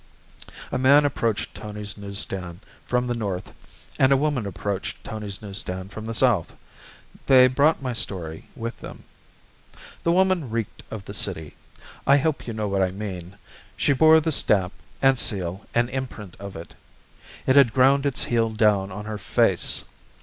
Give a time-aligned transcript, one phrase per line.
[0.71, 3.53] A man approached Tony's news stand from the north,
[3.99, 6.55] and a woman approached Tony's news stand from the south.
[7.27, 9.03] They brought my story with them.
[10.01, 11.55] The woman reeked of the city.
[12.07, 13.35] I hope you know what I mean.
[13.77, 16.73] She bore the stamp, and seal, and imprint of it.
[17.45, 19.83] It had ground its heel down on her face.